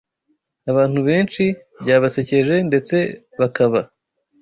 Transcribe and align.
Abantu 0.71 0.99
benshi 1.07 1.43
byabasekeje 1.81 2.55
ndetse 2.69 2.97
bakaba 3.39 3.79